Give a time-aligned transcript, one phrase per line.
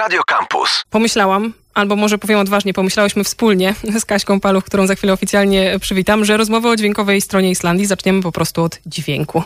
[0.00, 0.84] Radio Campus.
[0.90, 6.24] Pomyślałam, albo może powiem odważnie, pomyślałyśmy wspólnie z Kaśką Paluch, którą za chwilę oficjalnie przywitam,
[6.24, 9.42] że rozmowę o dźwiękowej stronie Islandii zaczniemy po prostu od dźwięku.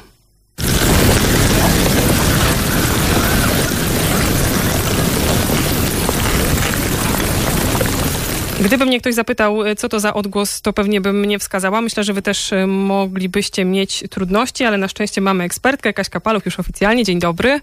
[8.61, 11.81] Gdyby mnie ktoś zapytał, co to za odgłos, to pewnie bym mnie wskazała.
[11.81, 16.47] Myślę, że wy też e, moglibyście mieć trudności, ale na szczęście mamy ekspertkę, Kaśka Paluch
[16.47, 17.05] już oficjalnie.
[17.05, 17.61] Dzień dobry.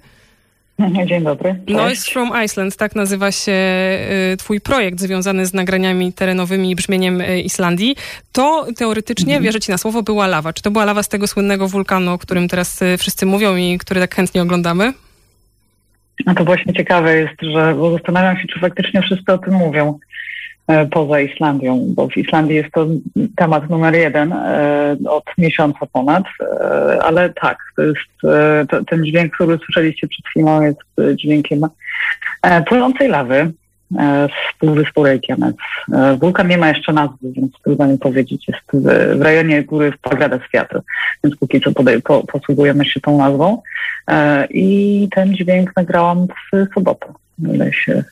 [1.05, 1.55] Dzień dobry.
[1.65, 1.77] Cześć.
[1.77, 7.21] Noise from Iceland, tak nazywa się e, twój projekt związany z nagraniami terenowymi i brzmieniem
[7.21, 7.95] e, Islandii.
[8.31, 9.43] To teoretycznie, mhm.
[9.43, 10.53] wierzę ci na słowo, była lawa.
[10.53, 14.01] Czy to była lawa z tego słynnego wulkanu, o którym teraz wszyscy mówią i który
[14.01, 14.93] tak chętnie oglądamy?
[16.25, 19.99] No to właśnie ciekawe jest, że bo zastanawiam się, czy faktycznie wszyscy o tym mówią.
[20.67, 22.87] E, poza Islandią, bo w Islandii jest to
[23.35, 27.99] temat numer jeden e, od miesiąca ponad, e, ale tak, to jest
[28.69, 30.79] to, ten dźwięk, który słyszeliście przed chwilą jest
[31.15, 31.61] dźwiękiem
[32.67, 33.51] płynącej lawy
[34.29, 35.55] z półwyspu Reykjanes.
[36.19, 40.39] Wulkan nie ma jeszcze nazwy, więc trudno mi powiedzieć, jest w, rejonie góry w Pagrada
[40.47, 40.81] Światło,
[41.23, 43.61] więc póki co podej, po, posługujemy się tą nazwą.
[44.49, 47.07] I ten dźwięk nagrałam w sobotę,
[47.53, 48.03] ile się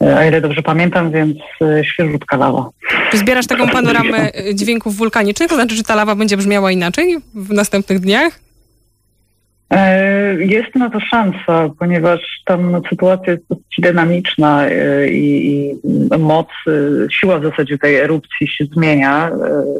[0.00, 2.70] a ile dobrze pamiętam, więc e, świeżutka lawa.
[3.10, 5.48] Czy zbierasz taką panoramę dźwięków wulkanicznych?
[5.48, 8.40] To znaczy, że ta lawa będzie brzmiała inaczej w następnych dniach?
[9.70, 13.44] E, jest na to szansa, ponieważ tam sytuacja jest
[13.80, 15.74] dynamiczna e, i, i
[16.18, 16.46] moc,
[17.10, 19.30] siła w zasadzie tej erupcji się zmienia.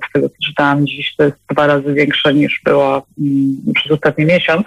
[0.08, 4.24] Z tego co czytałam dziś, to jest dwa razy większa niż była mm, przez ostatni
[4.24, 4.66] miesiąc.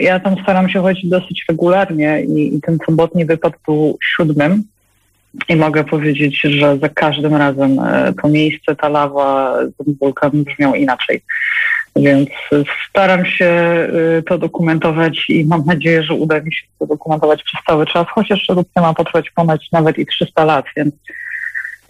[0.00, 4.64] Ja tam staram się chodzić dosyć regularnie i, i ten sobotni wypad był siódmym.
[5.48, 7.80] I mogę powiedzieć, że za każdym razem
[8.22, 11.22] to miejsce, ta lawa, ten wulkan brzmiał inaczej.
[11.96, 12.28] Więc
[12.88, 13.46] staram się
[14.18, 18.06] y, to dokumentować i mam nadzieję, że uda mi się to dokumentować przez cały czas,
[18.10, 20.94] chociaż erupcja ma potrwać ponad nawet i 300 lat, więc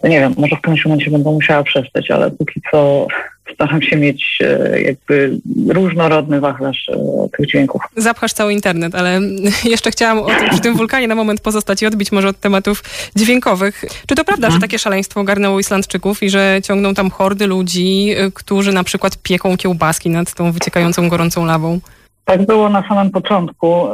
[0.03, 3.07] nie wiem, może w którymś momencie będę musiała przestać, ale póki co
[3.53, 7.81] staram się mieć e, jakby różnorodny wachlarz e, tych dźwięków.
[7.95, 9.19] Zapchasz cały internet, ale
[9.73, 12.83] jeszcze chciałam o tym, przy tym wulkanie na moment pozostać i odbić może od tematów
[13.15, 13.85] dźwiękowych.
[14.07, 14.61] Czy to prawda, że mhm.
[14.61, 19.57] takie szaleństwo ogarnęło Islandczyków i że ciągną tam hordy ludzi, e, którzy na przykład pieką
[19.57, 21.79] kiełbaski nad tą wyciekającą gorącą lawą?
[22.25, 23.87] Tak było na samym początku,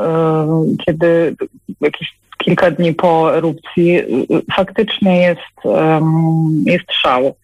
[0.86, 1.36] kiedy
[1.82, 4.02] jakieś kilka dni po erupcji
[4.56, 5.76] faktycznie jest,
[6.66, 7.36] jest szał.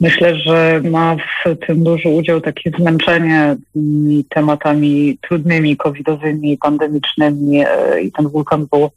[0.00, 8.00] Myślę, że ma w tym duży udział takie zmęczenie tymi tematami trudnymi, covidowymi, pandemicznymi e,
[8.02, 8.90] i ten wulkan był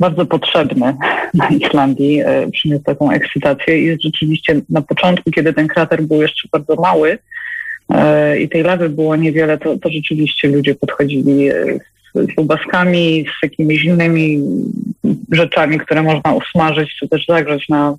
[0.00, 0.96] bardzo potrzebny
[1.34, 6.48] na Islandii, e, przyniósł taką ekscytację i rzeczywiście na początku, kiedy ten krater był jeszcze
[6.52, 7.18] bardzo mały
[7.88, 11.50] e, i tej lawy było niewiele, to, to rzeczywiście ludzie podchodzili
[12.14, 14.40] z kiełbaskami, z jakimiś innymi
[15.32, 17.96] rzeczami, które można usmażyć czy też zagrzać na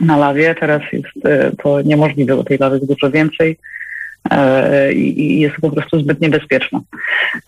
[0.00, 0.54] na lawie.
[0.54, 3.58] Teraz jest e, to niemożliwe, bo tej lawy jest dużo więcej
[4.30, 6.80] e, i jest po prostu zbyt niebezpieczna.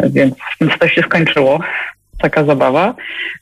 [0.01, 1.61] Więc, więc to się skończyło,
[2.19, 2.95] taka zabawa,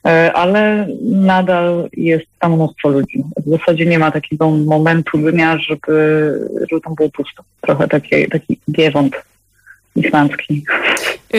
[0.05, 3.23] e, ale nadal jest tam mnóstwo ludzi.
[3.45, 6.33] W zasadzie nie ma takiego momentu dnia, żeby,
[6.69, 7.43] żeby tam było pusto.
[7.61, 9.15] Trochę taki, taki giewont
[9.95, 10.63] islandzki.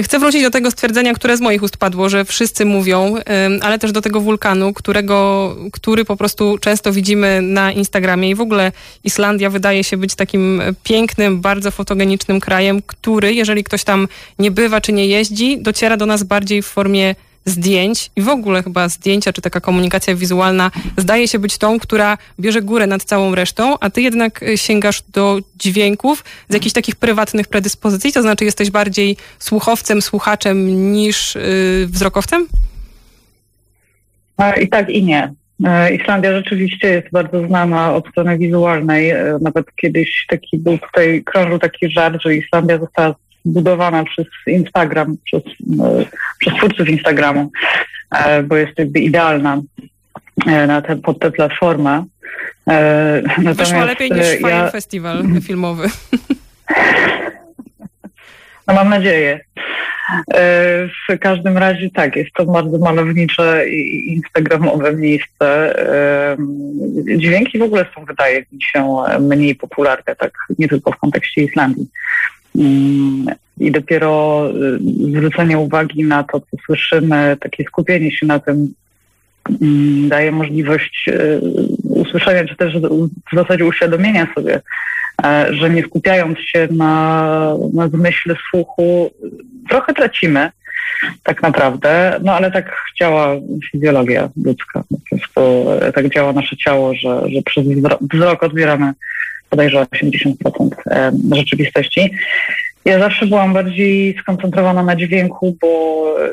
[0.03, 3.15] Chcę wrócić do tego stwierdzenia, które z moich ust padło, że wszyscy mówią,
[3.61, 8.31] ale też do tego wulkanu, którego, który po prostu często widzimy na Instagramie.
[8.31, 8.73] I w ogóle
[9.05, 14.09] Islandia wydaje się być takim pięknym, bardzo fotogenicznym krajem, który, jeżeli ktoś tam
[14.39, 17.15] nie bywa czy nie jeździ, dociera do nas bardziej w formie
[17.47, 22.19] zdjęć i w ogóle chyba zdjęcia czy taka komunikacja wizualna zdaje się być tą, która
[22.41, 26.97] bierze górę nad całą resztą, a ty jednak y, sięgasz do dźwięków z jakichś takich
[26.97, 32.47] prywatnych predyspozycji, to znaczy jesteś bardziej słuchowcem, słuchaczem niż yy, wzrokowcem?
[34.61, 35.33] I tak i nie.
[35.65, 39.11] E, Islandia rzeczywiście jest bardzo znana od strony wizualnej.
[39.11, 43.15] E, nawet kiedyś taki był tutaj, krążył taki żart, że Islandia została
[43.47, 46.05] budowana przez Instagram, przez, e,
[46.39, 47.51] przez twórców Instagramu,
[48.11, 49.63] e, bo jest jakby idealna
[50.47, 52.05] e, na te, pod tę platformę.
[52.67, 54.71] Natomiast Wyszła lepiej niż Fire ja...
[54.71, 55.89] Festival filmowy.
[58.69, 59.41] No mam nadzieję.
[61.09, 65.75] W każdym razie tak, jest to bardzo malownicze i instagramowe miejsce.
[67.17, 71.87] Dźwięki w ogóle są, wydaje mi się, mniej popularne, tak nie tylko w kontekście Islandii.
[73.61, 74.79] I dopiero y,
[75.11, 78.75] zwrócenie uwagi na to, co słyszymy, takie skupienie się na tym
[79.63, 81.41] mm, daje możliwość y,
[81.85, 82.79] usłyszenia, czy też
[83.33, 84.61] w zasadzie uświadomienia sobie,
[85.25, 89.11] e, że nie skupiając się na, na zmyśle słuchu,
[89.69, 90.51] trochę tracimy.
[91.23, 92.21] tak naprawdę.
[92.25, 93.37] No ale tak działa
[93.71, 94.83] fizjologia ludzka.
[94.91, 97.65] Po prostu tak działa nasze ciało, że, że przez
[98.01, 98.93] wzrok odbieramy
[99.51, 100.35] bodajże 80%
[101.33, 102.11] rzeczywistości.
[102.87, 105.69] Ja zawsze byłam bardziej skoncentrowana na dźwięku, bo
[106.21, 106.29] e,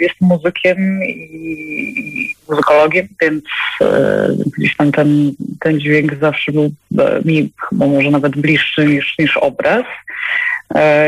[0.00, 3.44] jestem muzykiem i muzykologiem, więc
[3.80, 9.18] e, gdzieś tam ten, ten dźwięk zawsze był e, mi chyba może nawet bliższy niż,
[9.18, 9.84] niż obraz.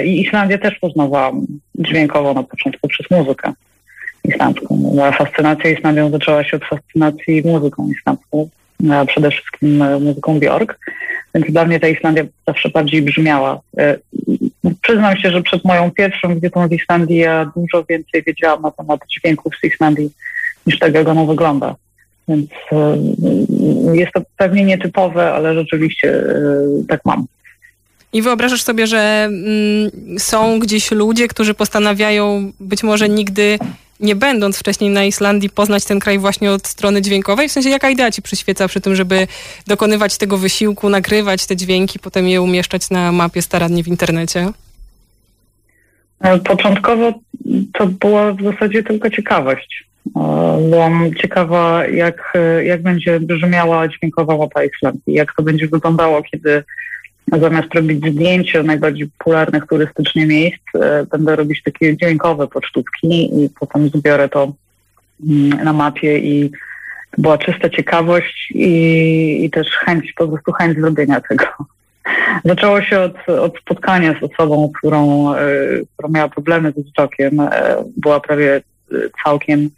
[0.05, 3.53] I Islandię też poznawałam dźwiękowo na początku przez muzykę
[4.25, 4.77] islandzką.
[4.95, 8.49] Moja fascynacja Islandią zaczęła się od fascynacji muzyką islandzką,
[9.07, 10.79] przede wszystkim muzyką Bjork.
[11.35, 13.61] Więc dla mnie ta Islandia zawsze bardziej brzmiała.
[13.79, 13.97] E,
[14.83, 19.01] przyznam się, że przed moją pierwszą wizytą w Islandii ja dużo więcej wiedziałam na temat
[19.09, 20.11] dźwięków z Islandii
[20.67, 21.75] niż tego, jak ono wygląda.
[22.29, 22.97] Więc e,
[23.97, 27.27] jest to pewnie nietypowe, ale rzeczywiście e, tak mam.
[28.13, 33.59] I wyobrażasz sobie, że mm, są gdzieś ludzie, którzy postanawiają być może nigdy
[34.01, 37.49] nie będąc wcześniej na Islandii, poznać ten kraj właśnie od strony dźwiękowej?
[37.49, 39.27] W sensie, jaka idea ci przyświeca przy tym, żeby
[39.67, 44.49] dokonywać tego wysiłku, nagrywać te dźwięki, potem je umieszczać na mapie starannie w internecie?
[46.21, 47.15] E, początkowo
[47.73, 49.85] to była w zasadzie tylko ciekawość.
[50.17, 50.21] E,
[50.71, 52.33] byłam ciekawa, jak,
[52.65, 56.65] jak będzie brzmiała dźwiękowa mapa Islandii, jak to będzie wyglądało, kiedy
[57.39, 63.89] zamiast robić zdjęcia najbardziej popularnych turystycznie miejsc, e, będę robić takie dźwiękowe pocztówki i potem
[63.89, 64.53] zbiorę to
[65.29, 70.79] mm, na mapie i to była czysta ciekawość i, i też chęć, po prostu chęć
[70.79, 71.45] zrobienia tego.
[72.45, 75.47] Zaczęło się od, od spotkania z osobą, którą, e,
[75.95, 77.41] która miała problemy ze wzrokiem.
[77.41, 77.51] E,
[77.97, 78.61] była prawie
[79.25, 79.71] całkiem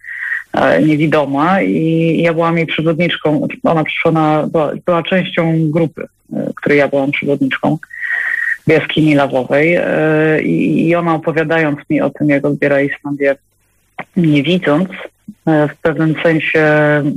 [0.87, 3.49] niewidoma i ja byłam jej przewodniczką.
[3.65, 6.09] Ona przyszła na, była, była częścią grupy
[6.57, 7.79] której ja byłam przewodniczką
[8.67, 13.37] w jaskini lawowej e, i ona opowiadając mi o tym, jak odbiera Islandię
[14.17, 14.89] nie widząc,
[15.47, 17.13] e, w pewnym sensie mm,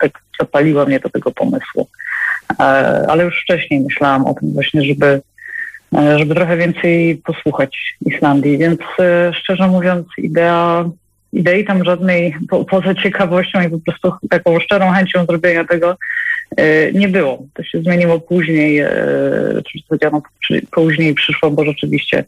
[0.00, 1.88] tak zapaliła mnie do tego pomysłu.
[2.60, 2.62] E,
[3.08, 5.20] ale już wcześniej myślałam o tym właśnie, żeby,
[6.16, 8.80] żeby trochę więcej posłuchać Islandii, więc
[9.32, 10.84] szczerze mówiąc idea
[11.36, 15.96] idei tam żadnej, po, poza ciekawością i po prostu taką szczerą chęcią zrobienia tego
[16.56, 17.42] e, nie było.
[17.54, 18.90] To się zmieniło później, e,
[19.72, 20.22] czy powiedziano
[20.70, 22.24] później przyszło, bo rzeczywiście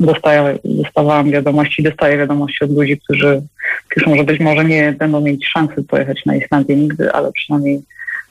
[0.00, 3.42] dostaję, dostawałam wiadomości, dostaję wiadomości od ludzi, którzy
[3.88, 7.80] piszą, że być może nie będą mieć szansy pojechać na Islandię nigdy, ale przynajmniej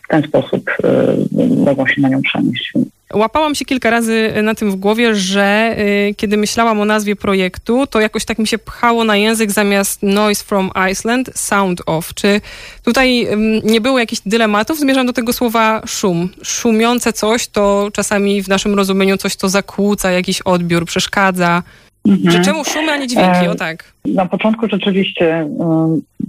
[0.03, 2.73] w ten sposób y, mogą się na nią przenieść.
[3.13, 5.75] Łapałam się kilka razy na tym w głowie, że
[6.09, 10.03] y, kiedy myślałam o nazwie projektu, to jakoś tak mi się pchało na język zamiast
[10.03, 12.13] Noise from Iceland, Sound of.
[12.13, 12.41] Czy
[12.83, 14.79] tutaj y, nie było jakichś dylematów?
[14.79, 16.29] Zmierzam do tego słowa szum.
[16.43, 21.63] Szumiące coś to czasami w naszym rozumieniu coś, co zakłóca jakiś odbiór, przeszkadza.
[22.07, 22.31] Mhm.
[22.31, 23.45] Że czemu szumy, a nie dźwięki?
[23.45, 23.83] E, o tak.
[24.05, 25.47] Na początku rzeczywiście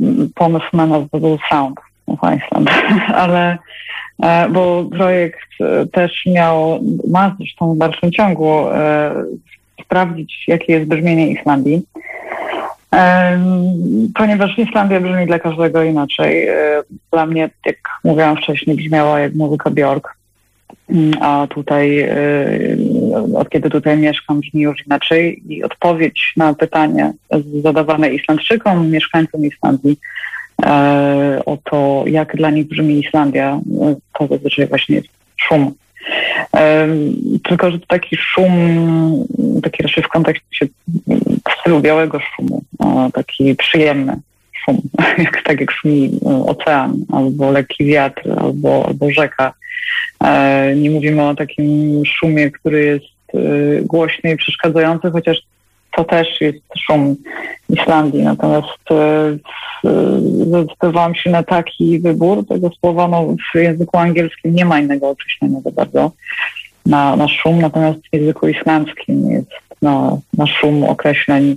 [0.00, 2.70] y, pomysł na nazwę był sound of Iceland,
[3.22, 3.58] ale e,
[4.50, 9.14] bo projekt e, też miał, ma zresztą w dalszym ciągu e,
[9.84, 11.82] sprawdzić, jakie jest brzmienie Islandii.
[14.14, 16.48] Ponieważ Islandia brzmi dla każdego inaczej.
[17.12, 20.16] Dla mnie, jak mówiłam wcześniej, brzmiała jak muzyka Bjork,
[20.90, 22.08] mm, a tutaj,
[23.34, 25.42] od kiedy tutaj mieszkam, brzmi już inaczej.
[25.48, 27.12] I odpowiedź na pytanie
[27.62, 30.37] zadawane Islandczykom, mieszkańcom Islandii, E,
[31.46, 33.60] o to, jak dla nich brzmi Islandia,
[34.18, 35.74] to zazwyczaj właśnie jest szum.
[36.56, 36.88] E,
[37.44, 39.26] tylko, że to taki szum,
[39.62, 40.66] taki raczej w kontekście
[41.48, 42.62] w stylu białego szumu,
[43.12, 44.16] taki przyjemny
[44.64, 44.80] szum,
[45.24, 46.10] jak, tak jak szumi
[46.46, 49.54] ocean, albo lekki wiatr, albo, albo rzeka.
[50.24, 53.18] E, nie mówimy o takim szumie, który jest
[53.82, 55.42] głośny i przeszkadzający, chociaż
[55.96, 57.16] to też jest szum
[57.68, 58.22] Islandii.
[58.22, 59.36] Natomiast e,
[60.46, 63.08] zdecydowałam się na taki wybór tego słowa.
[63.08, 66.10] No, w języku angielskim nie ma innego określenia za bardzo
[66.88, 69.50] na, na szum, natomiast w języku islandzkim jest
[69.82, 71.56] na, na szum określeń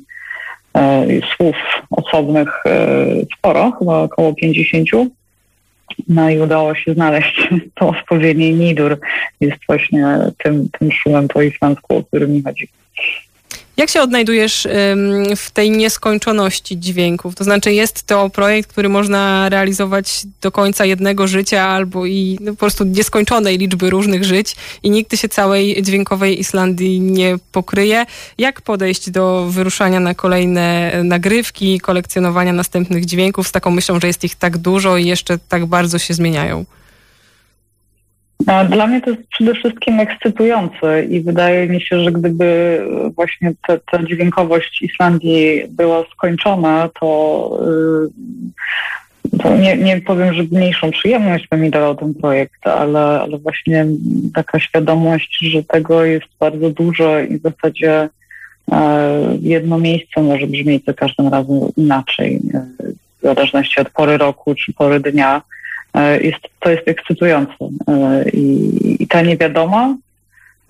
[0.74, 1.56] e, słów
[1.92, 3.06] osobnych e,
[3.38, 4.90] sporo, chyba około 50.
[6.08, 9.00] No i udało się znaleźć to odpowiednie nidur.
[9.42, 12.68] Jest właśnie tym, tym szumem po islandzku, o którym mi chodzi.
[13.78, 14.68] Jak się odnajdujesz
[15.36, 17.36] w tej nieskończoności dźwięków?
[17.36, 22.52] To znaczy, jest to projekt, który można realizować do końca jednego życia albo i no,
[22.52, 28.06] po prostu nieskończonej liczby różnych żyć i nigdy się całej dźwiękowej Islandii nie pokryje.
[28.38, 34.24] Jak podejść do wyruszania na kolejne nagrywki, kolekcjonowania następnych dźwięków z taką myślą, że jest
[34.24, 36.66] ich tak dużo i jeszcze tak bardzo się zmieniają?
[38.70, 42.82] Dla mnie to jest przede wszystkim ekscytujące i wydaje mi się, że gdyby
[43.16, 43.54] właśnie
[43.92, 47.60] ta, dźwiękowość Islandii była skończona, to,
[49.34, 53.38] y, to nie, nie powiem, że mniejszą przyjemność by mi dawał ten projekt, ale, ale
[53.38, 53.86] właśnie
[54.34, 58.10] taka świadomość, że tego jest bardzo dużo i w zasadzie
[58.72, 62.42] e, jedno miejsce może brzmieć za każdym razem inaczej,
[63.20, 65.42] w zależności od pory roku czy pory dnia
[66.22, 67.70] jest, to jest ekscytujące.
[67.88, 69.98] E, I, i ta niewiadoma,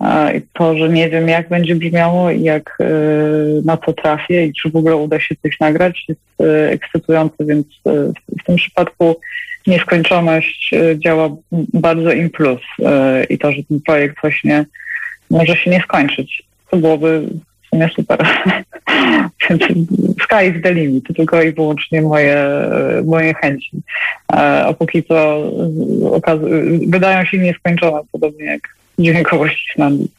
[0.00, 2.78] e, to, że nie wiem, jak będzie brzmiało i jak
[3.64, 6.20] na co trafię i czy w ogóle uda się coś nagrać, jest
[6.70, 7.66] ekscytujące, więc
[8.40, 9.16] w tym przypadku
[9.66, 11.28] nieskończoność działa
[11.74, 12.60] bardzo im plus
[13.28, 14.64] i to, że ten projekt właśnie
[15.30, 16.42] może się nie skończyć.
[16.70, 17.28] To byłoby
[17.72, 18.18] w sumie super.
[20.22, 22.46] Sky is the limit, tylko i wyłącznie moje,
[23.04, 23.70] moje chęci.
[24.28, 25.42] A póki co
[26.86, 28.60] wydają się nieskończone, podobnie jak
[28.98, 30.10] dźwiękowość Islandii.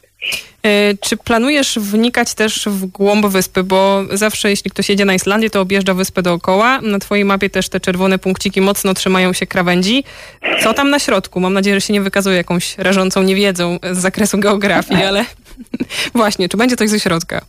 [0.64, 3.64] E, czy planujesz wnikać też w głąb wyspy?
[3.64, 6.80] Bo zawsze, jeśli ktoś jedzie na Islandię, to objeżdża wyspę dookoła.
[6.80, 10.04] Na twojej mapie też te czerwone punkciki mocno trzymają się krawędzi.
[10.62, 11.40] Co tam na środku?
[11.40, 15.24] Mam nadzieję, że się nie wykazuje jakąś rażącą niewiedzą z zakresu geografii, ale
[16.14, 17.40] właśnie, czy będzie coś ze środka?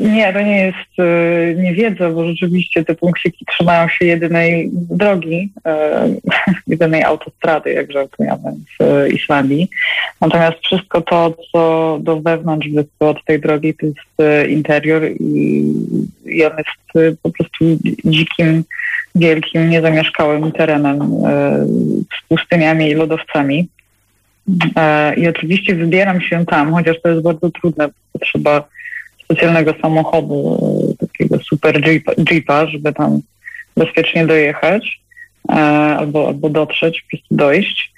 [0.00, 6.08] Nie, to nie jest e, niewiedza, bo rzeczywiście te punkciki trzymają się jedynej drogi, e,
[6.66, 9.70] jedynej autostrady, jak żartujemy, w Islandii.
[10.20, 16.44] Natomiast wszystko to, co do wewnątrz wyspy od tej drogi, to jest e, interior i,
[16.44, 17.64] on jest po prostu
[18.04, 18.64] dzikim,
[19.14, 20.98] wielkim, niezamieszkałym terenem
[22.18, 23.68] z pustyniami i lodowcami.
[25.16, 28.68] I oczywiście wybieram się tam, chociaż to jest bardzo trudne, bo trzeba
[29.24, 30.58] specjalnego samochodu,
[31.00, 31.80] takiego super
[32.30, 33.20] jeepa, żeby tam
[33.76, 35.09] bezpiecznie dojechać e,
[35.48, 37.92] albo, albo dotrzeć, po prostu dojść.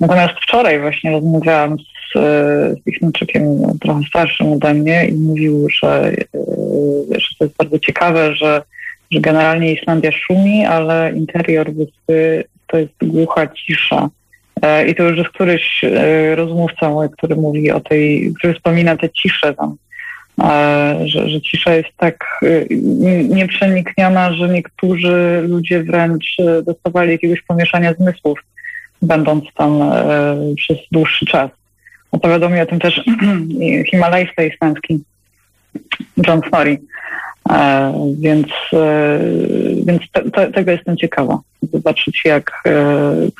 [0.00, 2.18] Natomiast wczoraj właśnie rozmawiałam z,
[2.86, 3.44] z Chińczykiem
[3.80, 8.62] trochę starszym ode mnie i mówił, że, e, że to jest bardzo ciekawe, że,
[9.10, 14.08] że generalnie Islandia szumi, ale interior wyspy to jest głucha cisza.
[14.62, 15.84] E, I to już jest któryś
[16.34, 19.76] rozmówca mój, który mówi o tej, który wspomina tę ciszę tam
[21.04, 22.66] że, że cisza jest tak y,
[23.28, 28.38] nieprzenikniona, że niektórzy ludzie wręcz y, dostawali jakiegoś pomieszania zmysłów,
[29.02, 31.50] będąc tam e, przez dłuższy czas.
[32.12, 33.00] Opowiadał mi o tym też
[33.90, 35.04] himalajsta islandzki
[36.26, 36.78] John Snorri.
[37.50, 39.18] E, więc e,
[39.86, 41.38] więc te, te, tego jestem ciekawa.
[41.72, 42.62] Zobaczyć, jak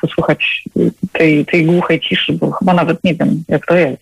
[0.01, 0.63] posłuchać
[1.11, 4.01] tej, tej głuchej ciszy, bo chyba nawet nie wiem, jak to jest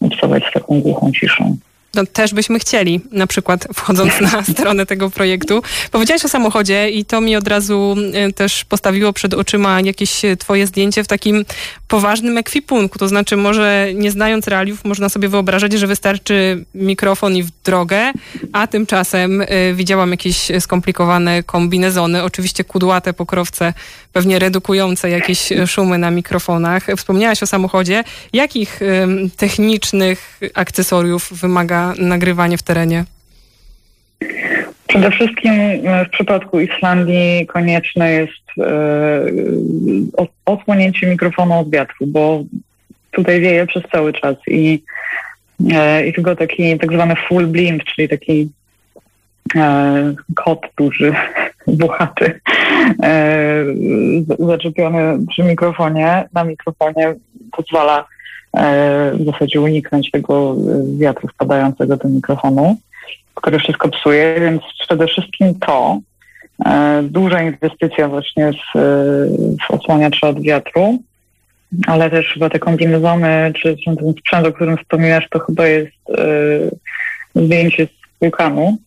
[0.00, 1.56] obcować z taką głuchą ciszą
[1.94, 5.62] no, też byśmy chcieli, na przykład wchodząc na stronę tego projektu.
[5.90, 7.96] Powiedziałaś o samochodzie i to mi od razu
[8.28, 11.44] y, też postawiło przed oczyma jakieś twoje zdjęcie w takim
[11.88, 12.98] poważnym ekwipunku.
[12.98, 18.12] To znaczy, może nie znając realiów, można sobie wyobrażać, że wystarczy mikrofon i w drogę,
[18.52, 23.72] a tymczasem y, widziałam jakieś skomplikowane kombinezony, oczywiście kudłate pokrowce,
[24.12, 26.86] pewnie redukujące jakieś szumy na mikrofonach.
[26.96, 28.04] Wspomniałaś o samochodzie.
[28.32, 33.04] Jakich y, technicznych akcesoriów wymaga nagrywanie w terenie?
[34.88, 42.44] Przede wszystkim e, w przypadku Islandii konieczne jest e, odsłonięcie mikrofonu od wiatru, bo
[43.10, 44.82] tutaj wieje przez cały czas i,
[45.72, 48.50] e, i tylko taki tak zwany full blind, czyli taki
[49.56, 51.14] e, kot duży,
[51.66, 52.40] buchaty,
[53.02, 53.64] e,
[54.38, 57.14] zaczepiony przy mikrofonie, na mikrofonie
[57.52, 58.06] pozwala
[58.56, 60.56] E, w zasadzie uniknąć tego
[60.98, 62.76] wiatru wpadającego do mikrofonu,
[63.34, 65.98] który wszystko psuje, więc przede wszystkim to,
[66.66, 68.78] e, duża inwestycja właśnie w,
[69.68, 70.98] w osłaniacza od wiatru,
[71.86, 77.42] ale też chyba te kombinezony, czy, ten sprzęt, o którym wspominasz, to chyba jest e,
[77.44, 78.78] zdjęcie z wulkanu,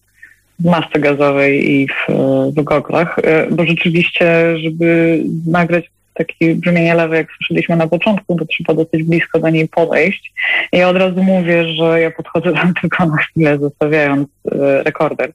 [0.60, 2.14] w masce gazowej i w,
[2.58, 3.20] w goglach,
[3.52, 9.40] bo rzeczywiście, żeby nagrać takie brzmienie lewe, jak słyszeliśmy na początku, to trzeba dosyć blisko
[9.40, 10.34] do niej podejść.
[10.72, 15.32] I ja od razu mówię, że ja podchodzę tam tylko na chwilę, zostawiając e, rekorder,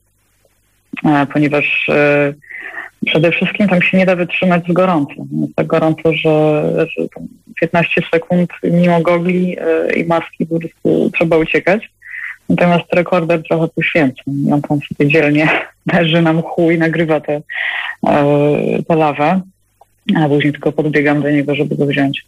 [1.05, 2.33] e, ponieważ e,
[3.05, 5.13] przede wszystkim tam się nie da wytrzymać z gorąco.
[5.41, 7.03] Jest tak gorąco, że, że
[7.59, 9.57] 15 sekund mimo gogli
[9.95, 11.89] i maski po prostu trzeba uciekać.
[12.49, 14.21] Natomiast rekorder trochę poświęca.
[14.51, 15.49] On tam sobie dzielnie
[15.93, 17.41] leży na mchu i nagrywa tę
[18.89, 19.41] lawę
[20.15, 22.25] a później tylko podbiegam do niego, żeby go wziąć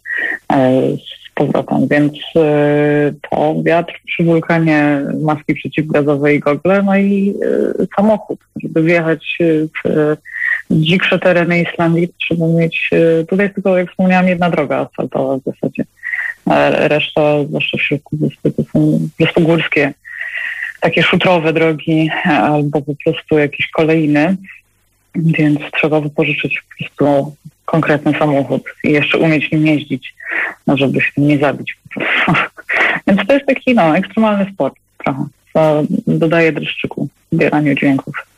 [0.52, 1.88] e, z powrotem.
[1.88, 7.34] Więc e, to wiatr przy wulkanie, maski przeciwgazowe i gogle, no i
[7.80, 9.38] e, samochód, żeby wjechać
[9.84, 10.16] w
[10.72, 15.42] dziksze tereny Islandii trzeba mieć, e, tutaj jest tylko, jak wspomniałam, jedna droga asfaltowa w
[15.44, 15.84] zasadzie.
[16.88, 19.94] Reszta, zwłaszcza w środku wyspy, to są wyspogórskie,
[20.80, 24.36] takie szutrowe drogi albo po prostu jakieś kolejny,
[25.14, 30.14] więc trzeba wypożyczyć po prostu konkretny samochód i jeszcze umieć nim jeździć,
[30.66, 32.32] no żeby się nie zabić po prostu.
[33.06, 34.74] Więc to jest taki no, ekstremalny sport
[35.04, 38.31] trochę, co dodaje dreszczyku w zbieraniu dźwięków.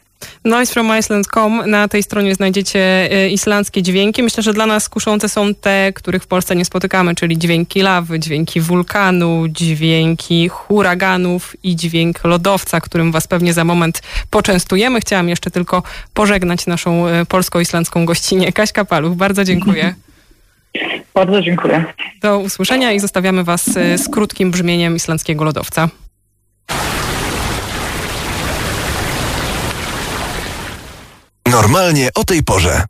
[0.44, 1.62] Noisefromiceland.com.
[1.66, 4.22] Na tej stronie znajdziecie e, islandzkie dźwięki.
[4.22, 8.18] Myślę, że dla nas kuszące są te, których w Polsce nie spotykamy, czyli dźwięki lawy,
[8.18, 15.00] dźwięki wulkanu, dźwięki huraganów i dźwięk lodowca, którym was pewnie za moment poczęstujemy.
[15.00, 15.82] Chciałam jeszcze tylko
[16.14, 19.14] pożegnać naszą e, polsko-islandzką gościnię Kaśka Paluch.
[19.14, 19.94] Bardzo dziękuję.
[21.14, 21.84] Bardzo dziękuję.
[22.22, 25.88] Do usłyszenia i zostawiamy was e, z krótkim brzmieniem islandzkiego lodowca.
[31.54, 32.84] Normalnie o tej porze.